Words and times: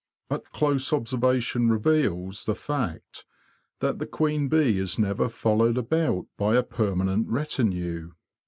But 0.29 0.49
close 0.51 0.91
observation 0.93 1.69
reveals 1.69 2.45
the 2.45 2.55
fact 2.55 3.23
that 3.81 3.99
the 3.99 4.07
queen 4.07 4.47
bee 4.47 4.79
is 4.79 4.97
never 4.97 5.29
followed 5.29 5.77
about 5.77 6.25
by 6.39 6.55
a 6.55 6.63
permanent 6.63 7.27
retinue. 7.29 8.13